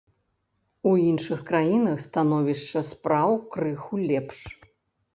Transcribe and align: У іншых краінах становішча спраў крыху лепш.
У 0.91 0.93
іншых 1.09 1.39
краінах 1.51 1.97
становішча 2.07 2.79
спраў 2.91 3.31
крыху 3.55 4.05
лепш. 4.11 4.39